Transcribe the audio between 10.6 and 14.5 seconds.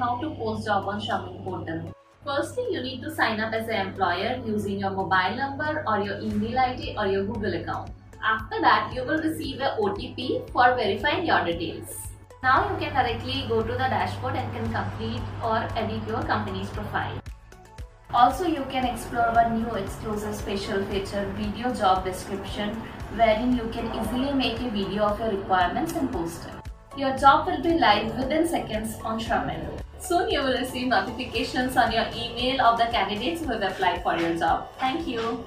verifying your details. Now you can directly go to the dashboard and